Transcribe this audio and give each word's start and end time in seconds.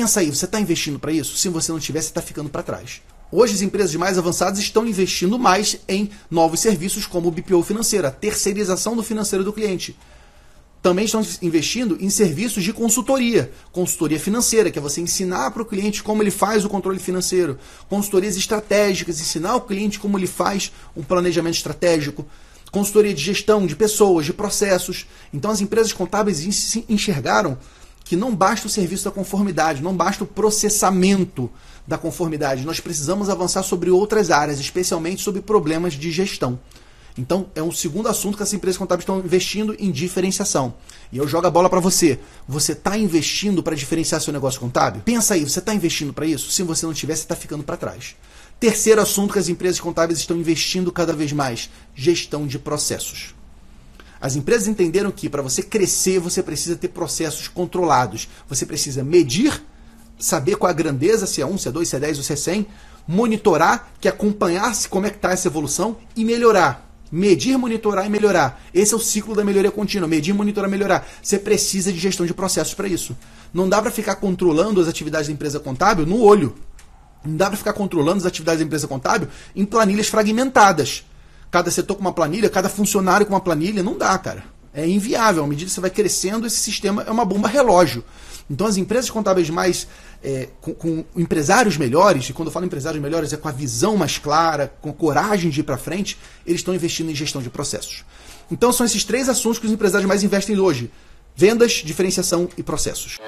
Pensa 0.00 0.20
aí, 0.20 0.30
você 0.30 0.46
está 0.46 0.58
investindo 0.58 0.98
para 0.98 1.12
isso? 1.12 1.36
Se 1.36 1.50
você 1.50 1.70
não 1.70 1.78
tiver, 1.78 2.00
você 2.00 2.08
está 2.08 2.22
ficando 2.22 2.48
para 2.48 2.62
trás. 2.62 3.02
Hoje, 3.30 3.52
as 3.52 3.60
empresas 3.60 3.94
mais 3.96 4.16
avançadas 4.16 4.58
estão 4.58 4.86
investindo 4.86 5.38
mais 5.38 5.76
em 5.86 6.08
novos 6.30 6.60
serviços 6.60 7.04
como 7.04 7.28
o 7.28 7.30
BPO 7.30 7.62
financeiro, 7.62 8.06
a 8.06 8.10
terceirização 8.10 8.96
do 8.96 9.02
financeiro 9.02 9.44
do 9.44 9.52
cliente. 9.52 9.94
Também 10.80 11.04
estão 11.04 11.22
investindo 11.42 11.98
em 12.00 12.08
serviços 12.08 12.64
de 12.64 12.72
consultoria, 12.72 13.52
consultoria 13.72 14.18
financeira, 14.18 14.70
que 14.70 14.78
é 14.78 14.82
você 14.82 15.02
ensinar 15.02 15.50
para 15.50 15.60
o 15.60 15.66
cliente 15.66 16.02
como 16.02 16.22
ele 16.22 16.30
faz 16.30 16.64
o 16.64 16.70
controle 16.70 16.98
financeiro, 16.98 17.58
consultorias 17.86 18.38
estratégicas, 18.38 19.20
ensinar 19.20 19.54
o 19.56 19.60
cliente 19.60 20.00
como 20.00 20.16
ele 20.16 20.26
faz 20.26 20.72
um 20.96 21.02
planejamento 21.02 21.56
estratégico, 21.56 22.24
consultoria 22.72 23.12
de 23.12 23.22
gestão 23.22 23.66
de 23.66 23.76
pessoas, 23.76 24.24
de 24.24 24.32
processos. 24.32 25.04
Então, 25.30 25.50
as 25.50 25.60
empresas 25.60 25.92
contábeis 25.92 26.42
enxergaram 26.88 27.58
que 28.10 28.16
não 28.16 28.34
basta 28.34 28.66
o 28.66 28.68
serviço 28.68 29.04
da 29.04 29.12
conformidade, 29.12 29.84
não 29.84 29.96
basta 29.96 30.24
o 30.24 30.26
processamento 30.26 31.48
da 31.86 31.96
conformidade. 31.96 32.66
Nós 32.66 32.80
precisamos 32.80 33.30
avançar 33.30 33.62
sobre 33.62 33.88
outras 33.88 34.32
áreas, 34.32 34.58
especialmente 34.58 35.22
sobre 35.22 35.40
problemas 35.40 35.92
de 35.92 36.10
gestão. 36.10 36.58
Então, 37.16 37.46
é 37.54 37.62
um 37.62 37.70
segundo 37.70 38.08
assunto 38.08 38.36
que 38.36 38.42
as 38.42 38.52
empresas 38.52 38.76
contábeis 38.76 39.02
estão 39.02 39.20
investindo 39.20 39.76
em 39.78 39.92
diferenciação. 39.92 40.74
E 41.12 41.18
eu 41.18 41.28
jogo 41.28 41.46
a 41.46 41.50
bola 41.52 41.70
para 41.70 41.78
você. 41.78 42.18
Você 42.48 42.72
está 42.72 42.98
investindo 42.98 43.62
para 43.62 43.76
diferenciar 43.76 44.20
seu 44.20 44.32
negócio 44.32 44.58
contábil? 44.58 45.02
Pensa 45.04 45.34
aí, 45.34 45.48
você 45.48 45.60
está 45.60 45.72
investindo 45.72 46.12
para 46.12 46.26
isso? 46.26 46.50
Se 46.50 46.64
você 46.64 46.86
não 46.86 46.92
tiver, 46.92 47.14
você 47.14 47.22
está 47.22 47.36
ficando 47.36 47.62
para 47.62 47.76
trás. 47.76 48.16
Terceiro 48.58 49.00
assunto 49.00 49.34
que 49.34 49.38
as 49.38 49.48
empresas 49.48 49.78
contábeis 49.78 50.18
estão 50.18 50.36
investindo 50.36 50.90
cada 50.90 51.12
vez 51.12 51.32
mais: 51.32 51.70
gestão 51.94 52.44
de 52.44 52.58
processos. 52.58 53.36
As 54.20 54.36
empresas 54.36 54.68
entenderam 54.68 55.10
que 55.10 55.28
para 55.28 55.40
você 55.40 55.62
crescer, 55.62 56.20
você 56.20 56.42
precisa 56.42 56.76
ter 56.76 56.88
processos 56.88 57.48
controlados. 57.48 58.28
Você 58.48 58.66
precisa 58.66 59.02
medir, 59.02 59.62
saber 60.18 60.56
qual 60.56 60.68
a 60.68 60.74
grandeza, 60.74 61.26
se 61.26 61.40
é 61.40 61.46
1, 61.46 61.56
se 61.56 61.68
é 61.68 61.72
2, 61.72 61.88
se 61.88 61.96
é 61.96 62.00
10 62.00 62.18
ou 62.18 62.24
se 62.24 62.32
é 62.34 62.36
100, 62.36 62.66
monitorar, 63.08 63.90
que 63.98 64.08
acompanhar 64.08 64.74
se 64.74 64.88
como 64.88 65.06
é 65.06 65.10
que 65.10 65.16
está 65.16 65.32
essa 65.32 65.48
evolução 65.48 65.96
e 66.14 66.24
melhorar. 66.24 66.88
Medir, 67.10 67.56
monitorar 67.58 68.06
e 68.06 68.10
melhorar. 68.10 68.62
Esse 68.74 68.92
é 68.92 68.96
o 68.96 69.00
ciclo 69.00 69.34
da 69.34 69.42
melhoria 69.42 69.70
contínua. 69.70 70.06
Medir, 70.06 70.34
monitorar 70.34 70.70
melhorar. 70.70 71.08
Você 71.22 71.38
precisa 71.38 71.90
de 71.90 71.98
gestão 71.98 72.26
de 72.26 72.34
processos 72.34 72.74
para 72.74 72.86
isso. 72.86 73.16
Não 73.52 73.68
dá 73.68 73.80
para 73.80 73.90
ficar 73.90 74.16
controlando 74.16 74.80
as 74.80 74.86
atividades 74.86 75.28
da 75.28 75.32
empresa 75.32 75.58
contábil 75.58 76.06
no 76.06 76.20
olho. 76.20 76.54
Não 77.24 77.36
dá 77.36 77.48
para 77.48 77.56
ficar 77.56 77.72
controlando 77.72 78.18
as 78.18 78.26
atividades 78.26 78.60
da 78.60 78.66
empresa 78.66 78.86
contábil 78.86 79.28
em 79.56 79.64
planilhas 79.64 80.08
fragmentadas 80.08 81.04
cada 81.50 81.70
setor 81.70 81.96
com 81.96 82.00
uma 82.00 82.12
planilha, 82.12 82.48
cada 82.48 82.68
funcionário 82.68 83.26
com 83.26 83.32
uma 83.32 83.40
planilha, 83.40 83.82
não 83.82 83.98
dá, 83.98 84.16
cara. 84.18 84.44
É 84.72 84.86
inviável. 84.88 85.42
À 85.42 85.46
medida 85.46 85.68
que 85.68 85.74
você 85.74 85.80
vai 85.80 85.90
crescendo, 85.90 86.46
esse 86.46 86.58
sistema 86.58 87.02
é 87.02 87.10
uma 87.10 87.24
bomba 87.24 87.48
relógio. 87.48 88.04
Então, 88.48 88.66
as 88.66 88.76
empresas 88.76 89.10
contábeis 89.10 89.50
mais. 89.50 89.86
É, 90.22 90.48
com, 90.60 90.74
com, 90.74 91.04
empresários 91.16 91.78
melhores, 91.78 92.28
e 92.28 92.32
quando 92.32 92.48
eu 92.48 92.52
falo 92.52 92.66
empresários 92.66 93.00
melhores, 93.02 93.32
é 93.32 93.36
com 93.36 93.48
a 93.48 93.52
visão 93.52 93.96
mais 93.96 94.18
clara, 94.18 94.72
com 94.80 94.90
a 94.90 94.92
coragem 94.92 95.50
de 95.50 95.60
ir 95.60 95.62
para 95.62 95.78
frente, 95.78 96.18
eles 96.46 96.60
estão 96.60 96.74
investindo 96.74 97.10
em 97.10 97.14
gestão 97.14 97.40
de 97.40 97.48
processos. 97.48 98.04
Então, 98.50 98.72
são 98.72 98.84
esses 98.84 99.02
três 99.04 99.28
assuntos 99.28 99.58
que 99.58 99.66
os 99.66 99.72
empresários 99.72 100.06
mais 100.06 100.22
investem 100.22 100.58
hoje: 100.58 100.90
vendas, 101.34 101.72
diferenciação 101.72 102.48
e 102.56 102.62
processos. 102.62 103.18